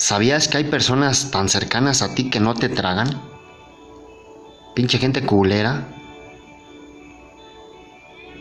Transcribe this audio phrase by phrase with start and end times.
[0.00, 3.20] ¿Sabías que hay personas tan cercanas a ti que no te tragan?
[4.74, 5.88] Pinche gente culera.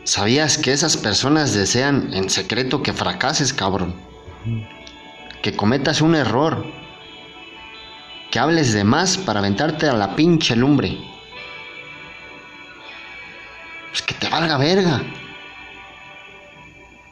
[0.05, 3.93] ¿Sabías que esas personas desean en secreto que fracases, cabrón?
[5.41, 6.65] Que cometas un error.
[8.31, 10.97] Que hables de más para aventarte a la pinche lumbre.
[13.89, 15.03] Pues que te valga verga.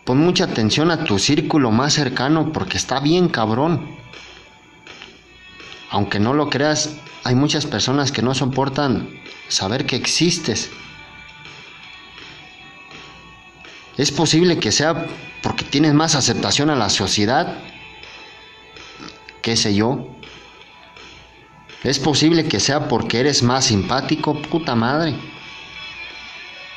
[0.05, 3.97] Pon mucha atención a tu círculo más cercano porque está bien cabrón.
[5.89, 9.09] Aunque no lo creas, hay muchas personas que no soportan
[9.47, 10.69] saber que existes.
[13.97, 15.07] Es posible que sea
[15.41, 17.57] porque tienes más aceptación a la sociedad,
[19.41, 20.07] qué sé yo.
[21.83, 25.15] Es posible que sea porque eres más simpático, puta madre.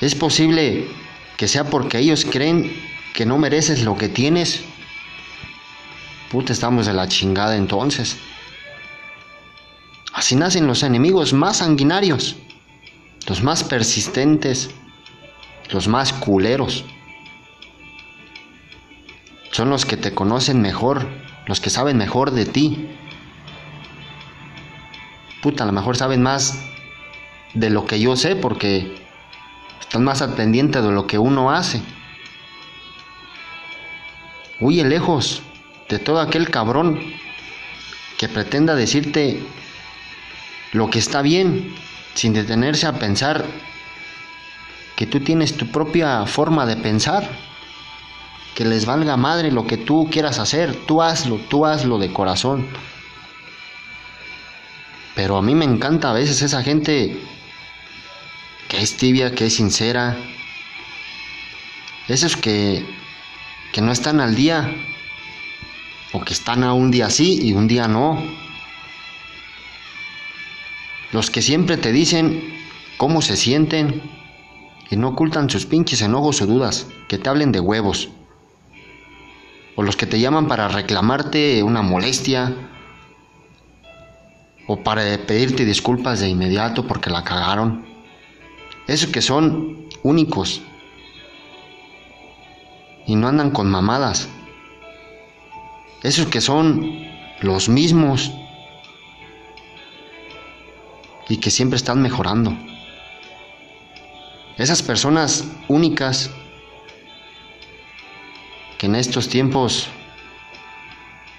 [0.01, 0.89] Es posible
[1.37, 2.73] que sea porque ellos creen
[3.13, 4.63] que no mereces lo que tienes.
[6.31, 8.17] Puta, estamos de la chingada entonces.
[10.21, 12.37] Así nacen los enemigos más sanguinarios,
[13.27, 14.69] los más persistentes,
[15.71, 16.85] los más culeros.
[19.51, 21.09] Son los que te conocen mejor,
[21.47, 22.91] los que saben mejor de ti.
[25.41, 26.67] Puta, a lo mejor saben más
[27.55, 29.03] de lo que yo sé porque
[29.81, 31.81] están más al pendiente de lo que uno hace.
[34.61, 35.41] Huye lejos
[35.89, 37.01] de todo aquel cabrón
[38.19, 39.43] que pretenda decirte
[40.73, 41.75] lo que está bien
[42.15, 43.45] sin detenerse a pensar
[44.97, 47.29] que tú tienes tu propia forma de pensar
[48.55, 52.67] que les valga madre lo que tú quieras hacer, tú hazlo, tú hazlo de corazón.
[55.15, 57.19] Pero a mí me encanta a veces esa gente
[58.69, 60.17] que es tibia, que es sincera.
[62.09, 62.85] Esos que,
[63.73, 64.71] que no están al día,
[66.13, 68.23] o que están a un día sí y un día no.
[71.13, 72.43] Los que siempre te dicen
[72.97, 74.03] cómo se sienten
[74.91, 78.11] y no ocultan sus pinches enojos o dudas, que te hablen de huevos
[79.77, 82.55] o los que te llaman para reclamarte una molestia,
[84.67, 87.85] o para pedirte disculpas de inmediato porque la cagaron.
[88.87, 90.63] Esos que son únicos
[93.07, 94.29] y no andan con mamadas.
[96.05, 97.05] Esos que son
[97.41, 98.33] los mismos
[101.31, 102.55] y que siempre están mejorando.
[104.59, 106.31] Esas personas únicas
[108.77, 109.87] que en estos tiempos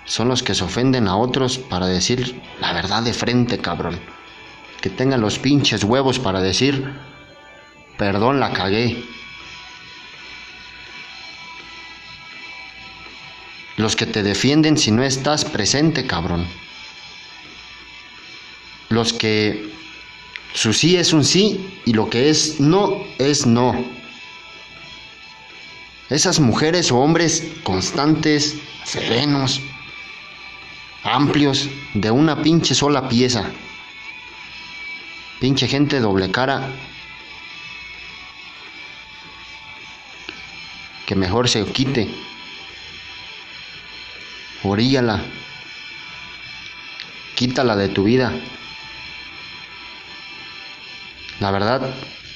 [0.05, 3.99] son los que se ofenden a otros para decir la verdad de frente, cabrón.
[4.79, 6.97] Que tengan los pinches huevos para decir,
[7.97, 9.03] perdón, la cagué.
[13.75, 16.47] Los que te defienden si no estás presente, cabrón.
[18.91, 19.71] Los que
[20.53, 23.85] su sí es un sí y lo que es no es no.
[26.09, 29.61] Esas mujeres o hombres constantes, serenos,
[31.03, 33.49] amplios, de una pinche sola pieza.
[35.39, 36.69] Pinche gente doble cara.
[41.05, 42.13] Que mejor se quite.
[44.63, 45.23] Oríllala.
[47.35, 48.33] Quítala de tu vida.
[51.41, 51.81] La verdad,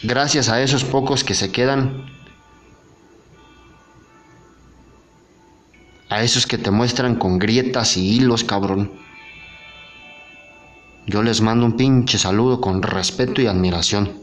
[0.01, 2.11] gracias a esos pocos que se quedan,
[6.07, 8.91] A esos que te muestran con grietas y hilos, cabrón.
[11.07, 14.13] Yo les mando un pinche saludo con respeto y admiración.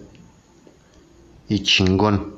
[1.48, 2.36] Y chingón.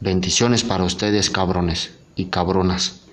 [0.00, 3.07] Bendiciones para ustedes, cabrones y cabronas.